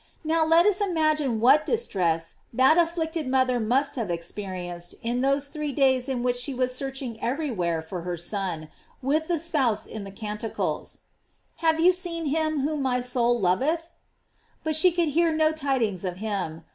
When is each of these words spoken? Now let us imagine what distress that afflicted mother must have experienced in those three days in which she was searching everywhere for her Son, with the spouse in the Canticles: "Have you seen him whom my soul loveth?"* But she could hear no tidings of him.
Now 0.23 0.43
let 0.43 0.65
us 0.65 0.81
imagine 0.81 1.39
what 1.39 1.63
distress 1.63 2.33
that 2.53 2.75
afflicted 2.79 3.27
mother 3.27 3.59
must 3.59 3.95
have 3.97 4.09
experienced 4.09 4.95
in 5.03 5.21
those 5.21 5.47
three 5.47 5.71
days 5.71 6.09
in 6.09 6.23
which 6.23 6.37
she 6.37 6.55
was 6.55 6.73
searching 6.73 7.21
everywhere 7.21 7.83
for 7.83 8.01
her 8.01 8.17
Son, 8.17 8.69
with 9.03 9.27
the 9.27 9.37
spouse 9.37 9.85
in 9.85 10.03
the 10.03 10.09
Canticles: 10.09 11.01
"Have 11.57 11.79
you 11.79 11.91
seen 11.91 12.25
him 12.25 12.61
whom 12.61 12.81
my 12.81 12.99
soul 12.99 13.39
loveth?"* 13.39 13.91
But 14.63 14.75
she 14.75 14.91
could 14.91 15.09
hear 15.09 15.31
no 15.35 15.51
tidings 15.51 16.03
of 16.03 16.17
him. 16.17 16.63